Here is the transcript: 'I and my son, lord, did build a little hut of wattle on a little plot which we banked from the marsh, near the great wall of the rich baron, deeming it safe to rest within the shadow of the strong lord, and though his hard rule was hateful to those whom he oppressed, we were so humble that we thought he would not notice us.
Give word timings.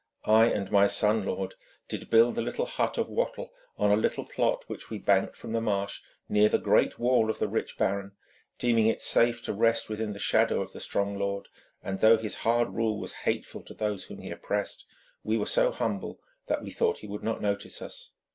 'I 0.25 0.45
and 0.47 0.71
my 0.71 0.87
son, 0.87 1.23
lord, 1.23 1.53
did 1.87 2.09
build 2.09 2.35
a 2.35 2.41
little 2.41 2.65
hut 2.65 2.97
of 2.97 3.07
wattle 3.07 3.51
on 3.77 3.91
a 3.91 3.95
little 3.95 4.25
plot 4.25 4.63
which 4.65 4.89
we 4.89 4.97
banked 4.97 5.37
from 5.37 5.51
the 5.51 5.61
marsh, 5.61 6.01
near 6.27 6.49
the 6.49 6.57
great 6.57 6.97
wall 6.97 7.29
of 7.29 7.37
the 7.37 7.47
rich 7.47 7.77
baron, 7.77 8.13
deeming 8.57 8.87
it 8.87 8.99
safe 8.99 9.43
to 9.43 9.53
rest 9.53 9.89
within 9.89 10.13
the 10.13 10.17
shadow 10.17 10.63
of 10.63 10.73
the 10.73 10.79
strong 10.79 11.19
lord, 11.19 11.49
and 11.83 11.99
though 11.99 12.17
his 12.17 12.33
hard 12.37 12.71
rule 12.73 12.99
was 12.99 13.13
hateful 13.29 13.61
to 13.61 13.75
those 13.75 14.05
whom 14.05 14.21
he 14.23 14.31
oppressed, 14.31 14.87
we 15.23 15.37
were 15.37 15.45
so 15.45 15.71
humble 15.71 16.19
that 16.47 16.63
we 16.63 16.71
thought 16.71 16.97
he 16.97 17.07
would 17.07 17.21
not 17.21 17.39
notice 17.39 17.79
us. 17.79 18.11